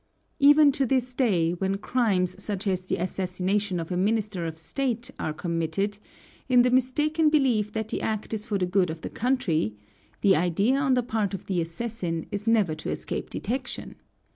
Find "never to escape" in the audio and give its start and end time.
12.47-13.29